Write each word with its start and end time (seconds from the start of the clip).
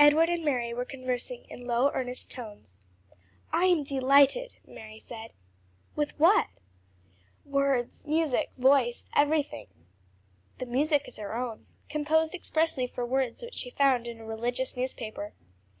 Edward 0.00 0.28
and 0.30 0.44
Mary 0.44 0.74
were 0.74 0.84
conversing 0.84 1.44
in 1.48 1.64
low, 1.64 1.92
earnest 1.94 2.28
tones. 2.28 2.80
"I 3.52 3.66
am 3.66 3.84
delighted!" 3.84 4.56
Mary 4.66 4.98
said. 4.98 5.32
"With 5.94 6.18
what?" 6.18 6.48
"Words, 7.44 8.04
music, 8.04 8.50
voice, 8.58 9.06
everything." 9.14 9.68
"The 10.58 10.66
music 10.66 11.06
is 11.06 11.18
her 11.18 11.36
own, 11.36 11.66
composed 11.88 12.34
expressly 12.34 12.88
for 12.88 13.02
the 13.04 13.10
words, 13.12 13.42
which 13.42 13.54
she 13.54 13.70
found 13.70 14.08
in 14.08 14.18
a 14.18 14.24
religious 14.24 14.76
newspaper." 14.76 15.34